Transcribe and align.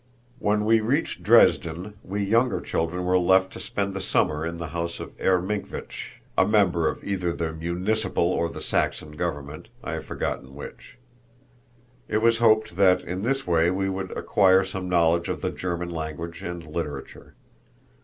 When 0.39 0.65
we 0.65 0.79
reached 0.79 1.21
Dresden 1.21 1.93
we 2.03 2.23
younger 2.23 2.59
children 2.59 3.05
were 3.05 3.19
left 3.19 3.53
to 3.53 3.59
spend 3.59 3.93
the 3.93 4.01
summer 4.01 4.43
in 4.43 4.57
the 4.57 4.69
house 4.69 4.99
of 4.99 5.11
Herr 5.19 5.39
Minckwitz, 5.39 5.93
a 6.35 6.43
member 6.43 6.89
of 6.89 7.03
either 7.03 7.31
the 7.31 7.53
Municipal 7.53 8.23
or 8.23 8.49
the 8.49 8.61
Saxon 8.61 9.11
Government 9.11 9.67
I 9.83 9.91
have 9.93 10.05
forgotten 10.07 10.55
which. 10.55 10.97
It 12.07 12.17
was 12.17 12.39
hoped 12.39 12.77
that 12.77 13.01
in 13.01 13.21
this 13.21 13.45
way 13.45 13.69
we 13.69 13.89
would 13.89 14.09
acquire 14.17 14.63
some 14.63 14.89
knowledge 14.89 15.29
of 15.29 15.41
the 15.41 15.51
German 15.51 15.91
language 15.91 16.41
and 16.41 16.65
literature. 16.65 17.35